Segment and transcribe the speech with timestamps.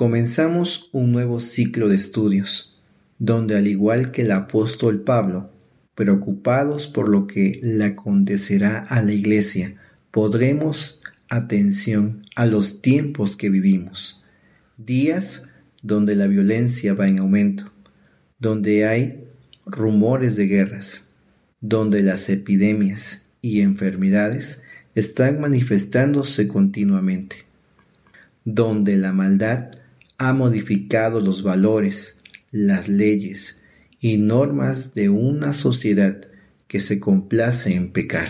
[0.00, 2.80] comenzamos un nuevo ciclo de estudios,
[3.18, 5.50] donde al igual que el apóstol Pablo,
[5.94, 9.74] preocupados por lo que le acontecerá a la iglesia,
[10.10, 14.24] podremos atención a los tiempos que vivimos,
[14.78, 15.50] días
[15.82, 17.70] donde la violencia va en aumento,
[18.38, 19.24] donde hay
[19.66, 21.10] rumores de guerras,
[21.60, 24.62] donde las epidemias y enfermedades
[24.94, 27.44] están manifestándose continuamente,
[28.46, 29.68] donde la maldad
[30.20, 32.20] ha modificado los valores,
[32.52, 33.62] las leyes
[34.02, 36.20] y normas de una sociedad
[36.68, 38.28] que se complace en pecar.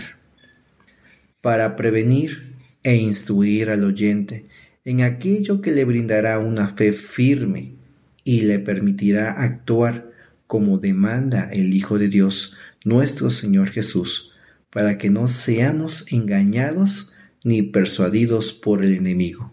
[1.41, 4.45] Para prevenir e instruir al oyente
[4.85, 7.73] en aquello que le brindará una fe firme
[8.23, 10.09] y le permitirá actuar
[10.47, 14.31] como demanda el Hijo de Dios, nuestro Señor Jesús,
[14.69, 17.11] para que no seamos engañados
[17.43, 19.51] ni persuadidos por el enemigo.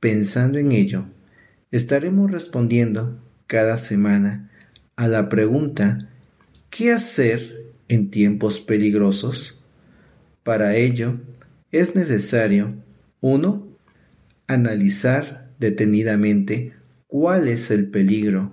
[0.00, 1.06] Pensando en ello,
[1.70, 4.50] estaremos respondiendo cada semana
[4.94, 6.10] a la pregunta
[6.70, 9.58] ¿qué hacer en tiempos peligrosos?
[10.42, 11.18] Para ello
[11.72, 12.74] es necesario,
[13.20, 13.66] uno,
[14.46, 16.74] analizar detenidamente
[17.06, 18.52] cuál es el peligro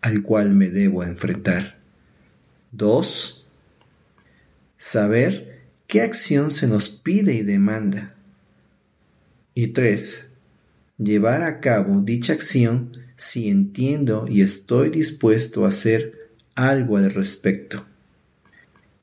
[0.00, 1.76] al cual me debo enfrentar.
[2.72, 3.46] 2.
[4.78, 8.14] Saber qué acción se nos pide y demanda.
[9.54, 10.27] Y 3.
[10.98, 16.12] Llevar a cabo dicha acción si entiendo y estoy dispuesto a hacer
[16.54, 17.84] algo al respecto.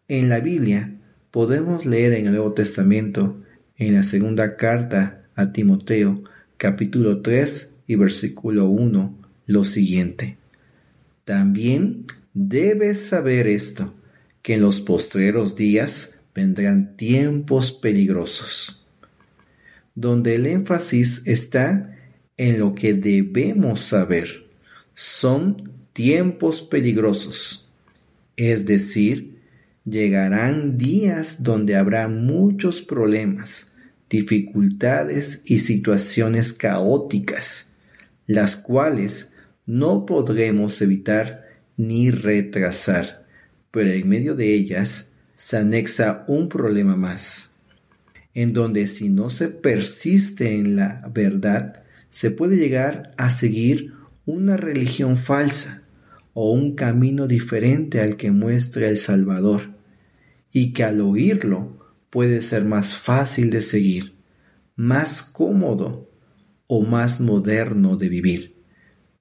[0.07, 0.91] En la Biblia
[1.31, 3.37] podemos leer en el Nuevo Testamento,
[3.77, 6.21] en la segunda carta a Timoteo,
[6.57, 9.15] capítulo 3 y versículo 1,
[9.47, 10.37] lo siguiente.
[11.23, 13.93] También debes saber esto,
[14.41, 18.84] que en los postreros días vendrán tiempos peligrosos,
[19.95, 21.95] donde el énfasis está
[22.37, 24.45] en lo que debemos saber.
[24.93, 27.69] Son tiempos peligrosos,
[28.35, 29.39] es decir,
[29.85, 33.75] llegarán días donde habrá muchos problemas,
[34.09, 37.71] dificultades y situaciones caóticas,
[38.27, 41.45] las cuales no podremos evitar
[41.77, 43.25] ni retrasar,
[43.71, 47.54] pero en medio de ellas se anexa un problema más,
[48.35, 53.93] en donde si no se persiste en la verdad, se puede llegar a seguir
[54.25, 55.87] una religión falsa
[56.33, 59.73] o un camino diferente al que muestra el Salvador,
[60.51, 61.77] y que al oírlo
[62.09, 64.13] puede ser más fácil de seguir,
[64.75, 66.09] más cómodo
[66.67, 68.55] o más moderno de vivir.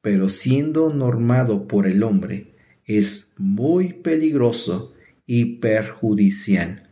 [0.00, 2.52] Pero siendo normado por el hombre,
[2.84, 4.92] es muy peligroso
[5.26, 6.82] y perjudicial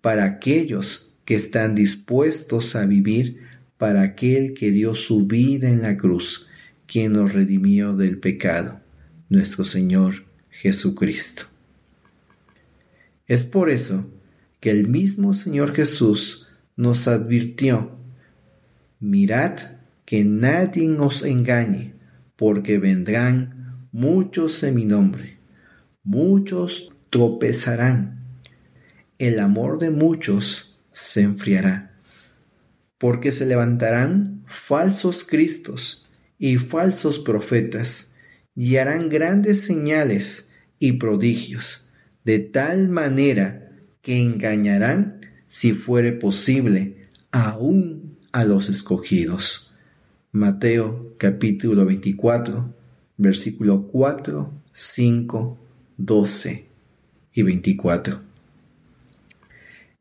[0.00, 3.40] para aquellos que están dispuestos a vivir
[3.78, 6.46] para aquel que dio su vida en la cruz,
[6.86, 8.80] quien nos redimió del pecado,
[9.28, 11.44] nuestro Señor Jesucristo.
[13.26, 14.10] Es por eso
[14.60, 17.96] que el mismo Señor Jesús nos advirtió,
[19.00, 19.58] mirad
[20.04, 21.92] que nadie os engañe,
[22.36, 25.38] porque vendrán muchos en mi nombre,
[26.02, 28.20] muchos tropezarán,
[29.18, 31.90] el amor de muchos se enfriará,
[32.98, 36.06] porque se levantarán falsos cristos
[36.38, 38.14] y falsos profetas,
[38.54, 41.90] y harán grandes señales y prodigios,
[42.24, 43.68] de tal manera
[44.00, 49.74] que engañarán, si fuere posible, aún a los escogidos.
[50.30, 52.72] Mateo capítulo 24,
[53.16, 55.58] versículo 4, 5,
[55.96, 56.66] 12
[57.32, 58.20] y 24.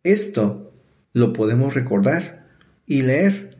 [0.03, 0.72] Esto
[1.13, 2.45] lo podemos recordar
[2.85, 3.55] y leer,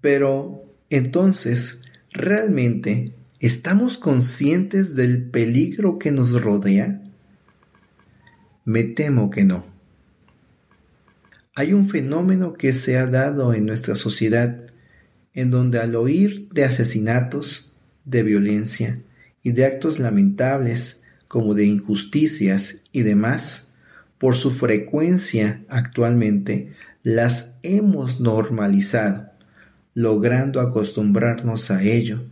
[0.00, 1.82] pero entonces,
[2.12, 7.02] ¿realmente estamos conscientes del peligro que nos rodea?
[8.64, 9.64] Me temo que no.
[11.54, 14.66] Hay un fenómeno que se ha dado en nuestra sociedad
[15.32, 17.72] en donde al oír de asesinatos,
[18.04, 19.00] de violencia
[19.42, 23.65] y de actos lamentables como de injusticias y demás,
[24.18, 26.72] por su frecuencia actualmente,
[27.02, 29.28] las hemos normalizado,
[29.94, 32.22] logrando acostumbrarnos a ello,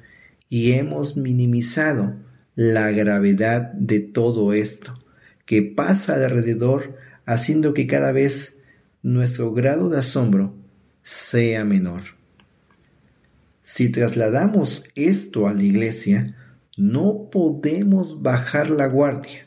[0.49, 2.15] y hemos minimizado
[2.55, 4.99] la gravedad de todo esto
[5.47, 6.97] que pasa alrededor,
[7.27, 8.63] haciendo que cada vez
[9.03, 10.55] nuestro grado de asombro
[11.03, 12.03] sea menor.
[13.61, 16.37] Si trasladamos esto a la iglesia,
[16.77, 19.44] no podemos bajar la guardia,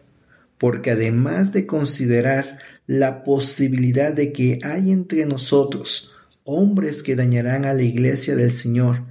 [0.58, 6.12] porque además de considerar la posibilidad de que hay entre nosotros
[6.44, 9.04] hombres que dañarán a la iglesia del Señor,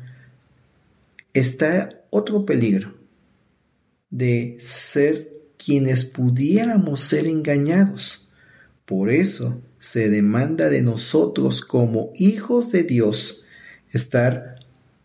[1.34, 2.94] está otro peligro
[4.10, 8.30] de ser quienes pudiéramos ser engañados.
[8.86, 13.44] Por eso se demanda de nosotros como hijos de Dios
[13.90, 14.56] estar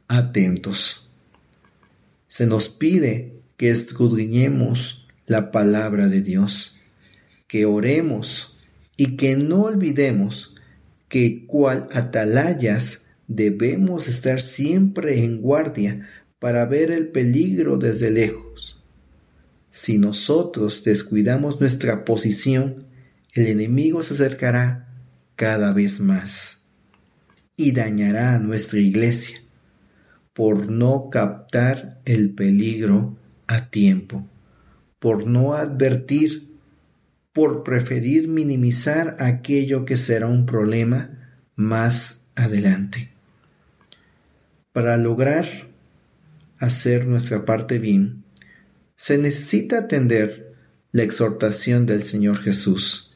[0.08, 1.10] atentos.
[2.28, 5.00] Se nos pide que escudriñemos
[5.31, 6.75] la palabra de Dios,
[7.48, 8.57] que oremos
[8.98, 10.57] y que no olvidemos
[11.07, 18.78] que cual atalayas debemos estar siempre en guardia para ver el peligro desde lejos.
[19.69, 22.83] Si nosotros descuidamos nuestra posición,
[23.33, 24.89] el enemigo se acercará
[25.38, 26.72] cada vez más
[27.56, 29.39] y dañará a nuestra iglesia
[30.33, 33.16] por no captar el peligro
[33.48, 34.28] a tiempo,
[35.01, 36.59] por no advertir,
[37.33, 41.09] por preferir minimizar aquello que será un problema
[41.56, 43.09] más adelante.
[44.71, 45.48] Para lograr
[46.59, 48.24] hacer nuestra parte bien,
[48.95, 50.53] se necesita atender
[50.92, 53.15] la exhortación del Señor Jesús,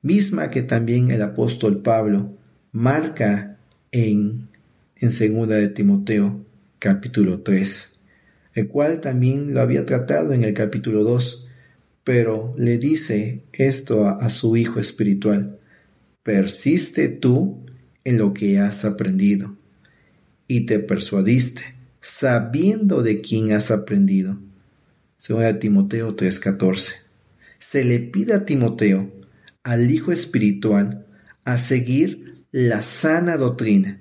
[0.00, 2.30] misma que también el apóstol Pablo
[2.70, 3.56] marca
[3.90, 4.46] en,
[4.94, 6.40] en segunda de Timoteo
[6.78, 7.93] capítulo 3,
[8.54, 11.46] el cual también lo había tratado en el capítulo 2,
[12.04, 15.58] pero le dice esto a, su hijo espiritual,
[16.22, 17.64] persiste tú
[18.04, 19.56] en lo que has aprendido
[20.46, 21.62] y te persuadiste,
[22.00, 24.38] sabiendo de quién has aprendido.
[25.16, 26.92] Según a Timoteo 3:14.
[27.58, 29.10] Se le pide a Timoteo,
[29.62, 31.06] al hijo espiritual,
[31.44, 34.00] a seguir la sana doctrina,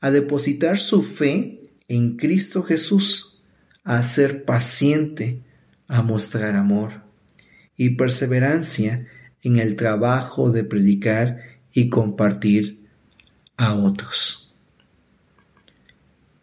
[0.00, 3.25] a depositar su fe en Cristo Jesús,
[3.86, 5.38] a ser paciente,
[5.86, 7.02] a mostrar amor
[7.76, 9.06] y perseverancia
[9.42, 11.40] en el trabajo de predicar
[11.72, 12.80] y compartir
[13.56, 14.52] a otros.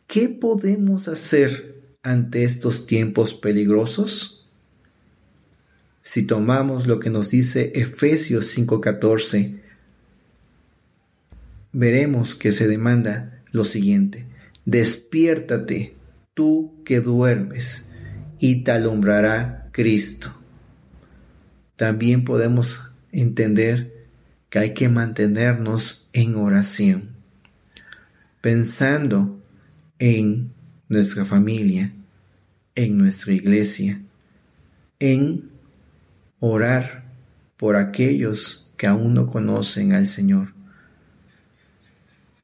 [0.08, 4.46] ¿Qué podemos hacer ante estos tiempos peligrosos?
[6.02, 9.60] Si tomamos lo que nos dice Efesios 5:14,
[11.74, 14.26] veremos que se demanda lo siguiente,
[14.66, 15.94] despiértate
[16.34, 17.90] tú que duermes
[18.40, 20.34] y te alumbrará Cristo.
[21.76, 22.82] También podemos
[23.12, 24.08] entender
[24.50, 27.10] que hay que mantenernos en oración,
[28.42, 29.42] pensando
[30.00, 30.54] en
[30.90, 31.92] nuestra familia,
[32.76, 34.02] en nuestra iglesia,
[35.00, 35.50] en
[36.40, 37.04] orar
[37.58, 40.54] por aquellos que aún no conocen al Señor.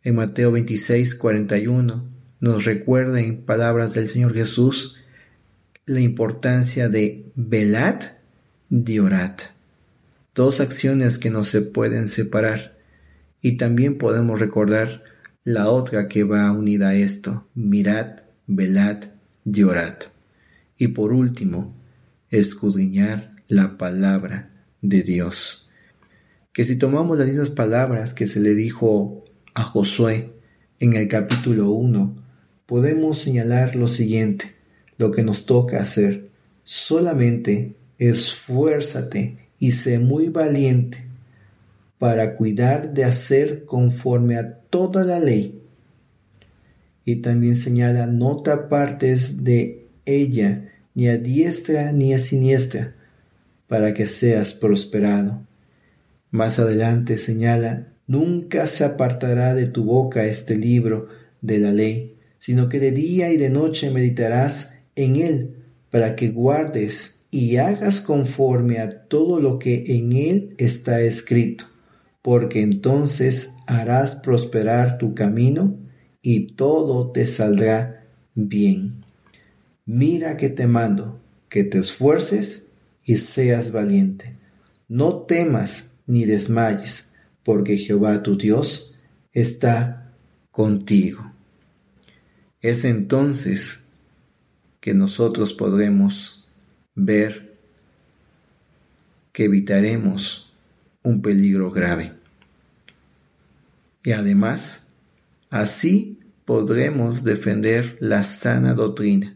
[0.04, 4.98] En Mateo 26, 41 nos recuerda en palabras del Señor Jesús
[5.86, 8.02] la importancia de velad
[9.02, 9.34] orad.
[10.36, 12.74] Dos acciones que no se pueden separar.
[13.42, 15.04] Y también podemos recordar
[15.44, 19.06] la otra que va unida a esto, mirad, velad,
[19.46, 19.96] llorad.
[20.78, 21.76] Y por último,
[22.30, 24.52] escudriñar la palabra
[24.82, 25.72] de Dios.
[26.54, 29.26] Que si tomamos las mismas palabras que se le dijo
[29.56, 30.30] a Josué
[30.80, 32.29] en el capítulo 1,
[32.70, 34.52] podemos señalar lo siguiente,
[35.00, 36.28] lo que nos toca hacer.
[36.66, 41.00] Solamente esfuérzate y sé muy valiente
[41.98, 45.64] para cuidar de hacer conforme a toda la ley.
[47.06, 52.94] Y también señala, no te apartes de ella, ni a diestra ni a siniestra,
[53.68, 55.42] para que seas prosperado.
[56.30, 61.10] Más adelante señala, nunca se apartará de tu boca este libro
[61.42, 62.09] de la ley,
[62.40, 65.56] sino que de día y de noche meditarás en él,
[65.92, 71.66] para que guardes y hagas conforme a todo lo que en él está escrito
[72.22, 75.78] porque entonces harás prosperar tu camino
[76.22, 78.04] y todo te saldrá
[78.36, 79.04] bien.
[79.86, 81.20] Mira que te mando,
[81.50, 82.72] que te esfuerces
[83.04, 84.36] y seas valiente.
[84.88, 88.96] No temas ni desmayes, porque Jehová tu Dios
[89.34, 90.14] está
[90.52, 91.32] contigo.
[92.62, 93.88] Es entonces
[94.82, 96.48] que nosotros podremos
[96.96, 97.58] ver
[99.32, 100.52] que evitaremos
[101.04, 102.14] un peligro grave.
[104.04, 104.94] Y además,
[105.50, 109.36] así podremos defender la sana doctrina,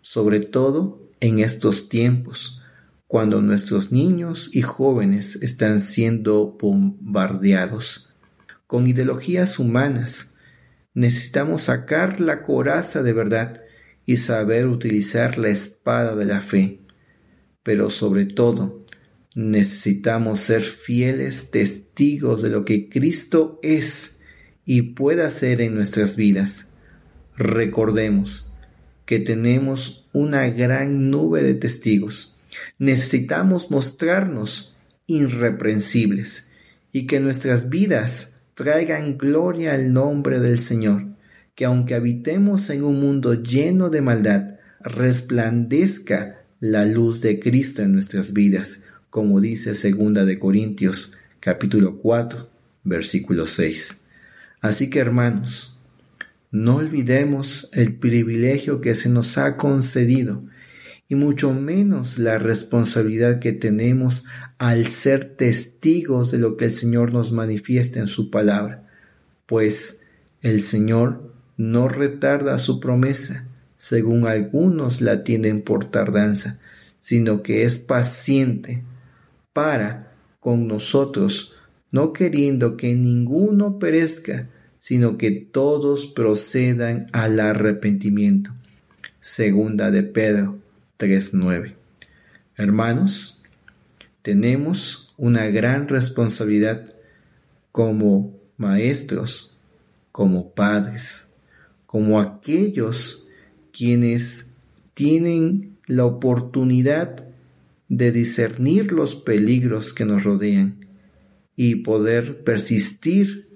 [0.00, 2.60] sobre todo en estos tiempos,
[3.06, 8.12] cuando nuestros niños y jóvenes están siendo bombardeados
[8.66, 10.33] con ideologías humanas.
[10.94, 13.60] Necesitamos sacar la coraza de verdad
[14.06, 16.78] y saber utilizar la espada de la fe,
[17.62, 18.84] pero sobre todo
[19.34, 24.20] Necesitamos ser fieles testigos de lo que Cristo es
[24.64, 26.70] y puede hacer en nuestras vidas.
[27.36, 28.52] Recordemos
[29.06, 32.38] que tenemos una gran nube de testigos.
[32.78, 34.76] Necesitamos mostrarnos
[35.08, 36.52] irreprensibles
[36.92, 41.06] y que nuestras vidas traigan gloria al nombre del Señor,
[41.54, 47.92] que aunque habitemos en un mundo lleno de maldad, resplandezca la luz de Cristo en
[47.92, 52.48] nuestras vidas, como dice segunda de Corintios capítulo 4,
[52.84, 54.00] versículo 6.
[54.60, 55.78] Así que hermanos,
[56.50, 60.42] no olvidemos el privilegio que se nos ha concedido
[61.08, 64.24] y mucho menos la responsabilidad que tenemos
[64.58, 68.86] al ser testigos de lo que el Señor nos manifiesta en su palabra,
[69.46, 70.06] pues
[70.40, 73.46] el Señor no retarda su promesa,
[73.76, 76.60] según algunos la tienen por tardanza,
[76.98, 78.82] sino que es paciente
[79.52, 81.54] para con nosotros,
[81.90, 88.50] no queriendo que ninguno perezca, sino que todos procedan al arrepentimiento.
[89.20, 90.63] Segunda de Pedro
[90.98, 91.74] 3.9.
[92.56, 93.42] Hermanos,
[94.22, 96.88] tenemos una gran responsabilidad
[97.72, 99.56] como maestros,
[100.12, 101.32] como padres,
[101.86, 103.28] como aquellos
[103.72, 104.54] quienes
[104.94, 107.24] tienen la oportunidad
[107.88, 110.86] de discernir los peligros que nos rodean
[111.56, 113.48] y poder persistir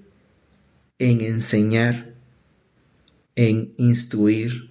[0.99, 2.13] en enseñar,
[3.35, 4.69] en instruir,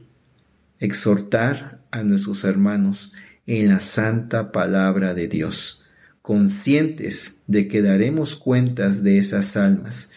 [0.79, 3.15] exhortar a nuestros hermanos
[3.47, 5.85] en la santa palabra de Dios,
[6.23, 10.13] conscientes de que daremos cuentas de esas almas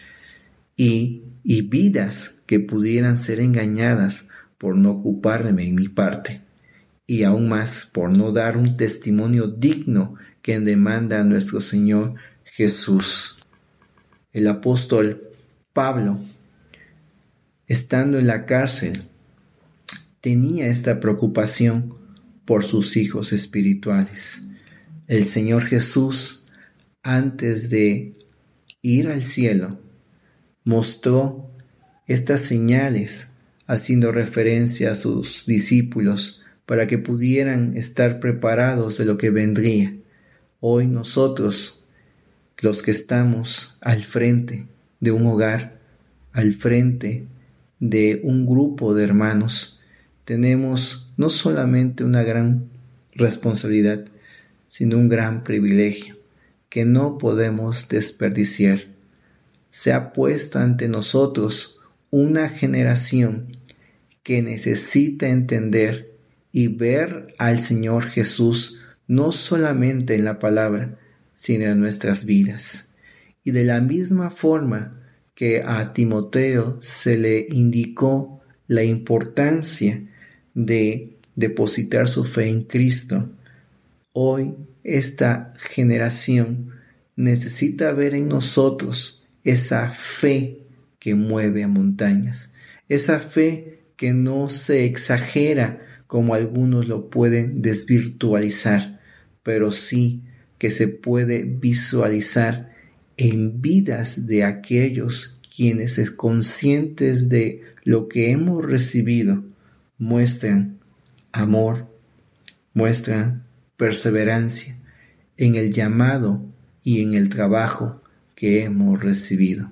[0.76, 6.42] y, y vidas que pudieran ser engañadas por no ocuparme en mi parte
[7.06, 12.14] y aún más por no dar un testimonio digno que demanda a nuestro Señor
[12.44, 13.44] Jesús.
[14.32, 15.22] El apóstol
[15.72, 16.18] Pablo,
[17.66, 19.04] estando en la cárcel,
[20.22, 21.94] tenía esta preocupación
[22.46, 24.48] por sus hijos espirituales.
[25.08, 26.48] El Señor Jesús,
[27.02, 28.14] antes de
[28.80, 29.78] ir al cielo,
[30.64, 31.50] mostró
[32.06, 33.32] estas señales
[33.66, 39.92] haciendo referencia a sus discípulos para que pudieran estar preparados de lo que vendría.
[40.60, 41.84] Hoy nosotros,
[42.60, 44.66] los que estamos al frente
[45.00, 45.80] de un hogar,
[46.32, 47.24] al frente
[47.80, 49.80] de un grupo de hermanos,
[50.24, 52.70] tenemos no solamente una gran
[53.14, 54.04] responsabilidad,
[54.66, 56.16] sino un gran privilegio
[56.68, 58.86] que no podemos desperdiciar.
[59.70, 63.48] Se ha puesto ante nosotros una generación
[64.22, 66.10] que necesita entender
[66.52, 70.96] y ver al Señor Jesús no solamente en la palabra,
[71.34, 72.96] sino en nuestras vidas.
[73.44, 74.98] Y de la misma forma
[75.34, 80.02] que a Timoteo se le indicó la importancia
[80.54, 83.30] de depositar su fe en Cristo,
[84.12, 84.54] hoy
[84.84, 86.72] esta generación
[87.16, 90.58] necesita ver en nosotros esa fe
[90.98, 92.52] que mueve a montañas,
[92.88, 99.00] esa fe que no se exagera como algunos lo pueden desvirtualizar,
[99.42, 100.22] pero sí
[100.58, 102.72] que se puede visualizar
[103.16, 109.42] en vidas de aquellos quienes es conscientes de lo que hemos recibido,
[109.98, 110.78] muestran
[111.32, 111.86] amor,
[112.74, 113.44] muestran
[113.76, 114.76] perseverancia
[115.36, 116.42] en el llamado
[116.82, 118.00] y en el trabajo
[118.34, 119.70] que hemos recibido.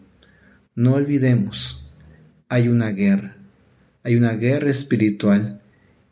[0.74, 1.86] No olvidemos,
[2.48, 3.36] hay una guerra,
[4.02, 5.60] hay una guerra espiritual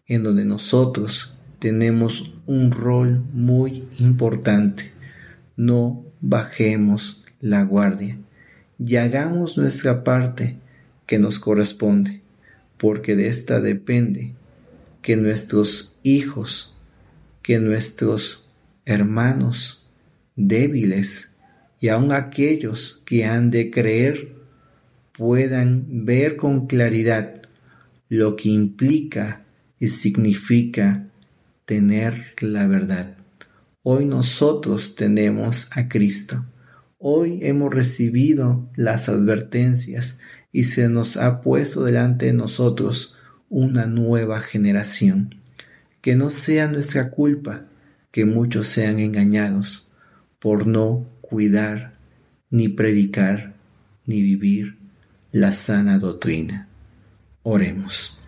[0.07, 4.91] en donde nosotros tenemos un rol muy importante.
[5.57, 8.17] No bajemos la guardia
[8.79, 10.57] y hagamos nuestra parte
[11.07, 12.21] que nos corresponde,
[12.79, 14.35] porque de esta depende
[15.03, 16.77] que nuestros hijos,
[17.43, 18.49] que nuestros
[18.85, 19.89] hermanos
[20.37, 21.37] débiles
[21.81, 24.33] y aun aquellos que han de creer
[25.13, 27.43] puedan ver con claridad
[28.09, 29.45] lo que implica
[29.79, 31.07] y significa
[31.67, 33.17] tener la verdad.
[33.83, 36.45] Hoy nosotros tenemos a Cristo.
[36.99, 40.19] Hoy hemos recibido las advertencias
[40.52, 43.17] y se nos ha puesto delante de nosotros
[43.49, 45.35] una nueva generación.
[46.00, 47.62] Que no sea nuestra culpa
[48.11, 49.90] que muchos sean engañados
[50.38, 51.95] por no cuidar,
[52.50, 53.52] ni predicar,
[54.07, 54.76] ni vivir
[55.33, 56.69] la sana doctrina.
[57.43, 58.19] Oremos.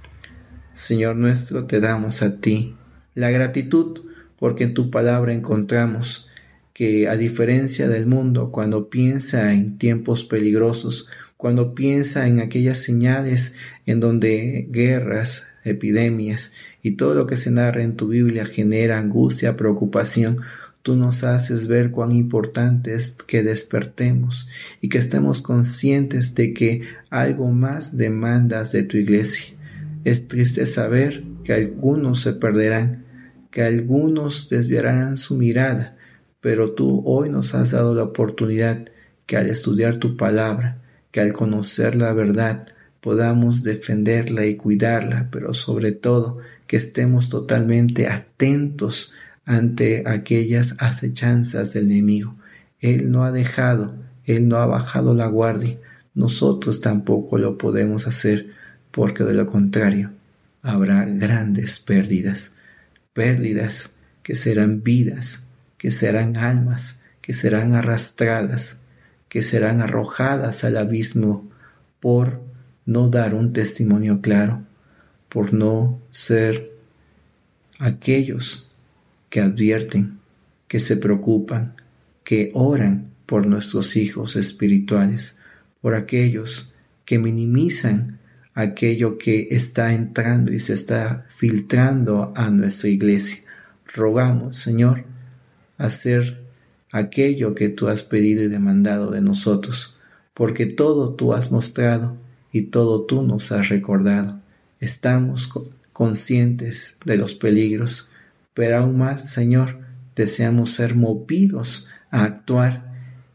[0.75, 2.75] Señor nuestro, te damos a ti
[3.15, 4.01] la gratitud
[4.39, 6.31] porque en tu palabra encontramos
[6.73, 11.09] que a diferencia del mundo, cuando piensa en tiempos peligrosos,
[11.41, 13.55] cuando piensa en aquellas señales
[13.87, 19.57] en donde guerras epidemias y todo lo que se narra en tu Biblia genera angustia,
[19.57, 20.41] preocupación,
[20.83, 24.51] tú nos haces ver cuán importante es que despertemos
[24.83, 29.55] y que estemos conscientes de que algo más demandas de tu iglesia.
[30.05, 33.07] Es triste saber que algunos se perderán,
[33.51, 35.97] que algunos desviarán su mirada,
[36.43, 38.87] pero tú hoy nos has dado la oportunidad
[39.25, 40.77] que al estudiar tu palabra,
[41.11, 42.67] que al conocer la verdad,
[43.01, 49.13] podamos defenderla y cuidarla, pero sobre todo que estemos totalmente atentos
[49.45, 52.35] ante aquellas acechanzas del enemigo.
[52.81, 55.77] Él no ha dejado, Él no ha bajado la guardia,
[56.15, 58.47] nosotros tampoco lo podemos hacer,
[58.91, 60.11] porque de lo contrario
[60.63, 62.57] habrá grandes pérdidas,
[63.13, 65.47] pérdidas que serán vidas,
[65.79, 68.81] que serán almas, que serán arrastradas,
[69.31, 71.49] que serán arrojadas al abismo
[72.01, 72.43] por
[72.85, 74.61] no dar un testimonio claro,
[75.29, 76.73] por no ser
[77.79, 78.73] aquellos
[79.31, 80.19] que advierten,
[80.67, 81.75] que se preocupan,
[82.25, 85.39] que oran por nuestros hijos espirituales,
[85.81, 88.19] por aquellos que minimizan
[88.55, 93.45] aquello que está entrando y se está filtrando a nuestra iglesia.
[93.95, 95.05] Rogamos, Señor,
[95.79, 96.50] hacer
[96.93, 99.97] aquello que tú has pedido y demandado de nosotros,
[100.35, 102.17] porque todo tú has mostrado
[102.53, 104.39] y todo tú nos has recordado.
[104.81, 105.51] Estamos
[105.93, 108.09] conscientes de los peligros,
[108.55, 109.79] pero aún más, Señor,
[110.17, 112.91] deseamos ser movidos a actuar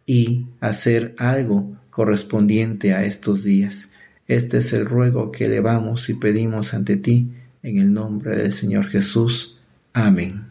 [0.05, 3.91] y hacer algo correspondiente a estos días.
[4.27, 7.31] Este es el ruego que elevamos y pedimos ante ti
[7.63, 9.59] en el nombre del Señor Jesús.
[9.93, 10.45] Amén.